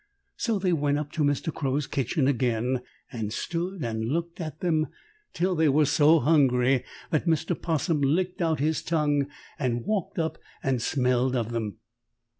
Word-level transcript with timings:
So 0.35 0.57
they 0.57 0.73
went 0.73 0.97
up 0.97 1.11
to 1.11 1.21
Mr. 1.23 1.53
Crow's 1.53 1.85
kitchen 1.85 2.27
again 2.27 2.81
and 3.11 3.31
stood 3.31 3.83
and 3.85 4.03
looked 4.03 4.41
at 4.41 4.59
them 4.59 4.87
till 5.31 5.53
they 5.53 5.69
were 5.69 5.85
so 5.85 6.19
hungry 6.19 6.83
that 7.11 7.27
Mr. 7.27 7.53
'Possum 7.55 8.01
licked 8.01 8.41
out 8.41 8.59
his 8.59 8.81
tongue 8.81 9.27
and 9.59 9.85
walked 9.85 10.17
up 10.17 10.39
and 10.63 10.81
smelled 10.81 11.35
of 11.35 11.51
them. 11.51 11.77